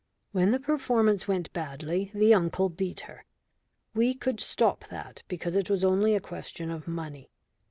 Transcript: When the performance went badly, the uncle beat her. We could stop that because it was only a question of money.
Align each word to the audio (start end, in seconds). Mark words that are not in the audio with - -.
When 0.31 0.49
the 0.49 0.59
performance 0.59 1.27
went 1.27 1.53
badly, 1.53 2.09
the 2.15 2.33
uncle 2.33 2.69
beat 2.69 3.01
her. 3.01 3.23
We 3.93 4.15
could 4.15 4.39
stop 4.39 4.83
that 4.89 5.21
because 5.27 5.55
it 5.55 5.69
was 5.69 5.83
only 5.85 6.15
a 6.15 6.19
question 6.19 6.71
of 6.71 6.87
money. 6.87 7.29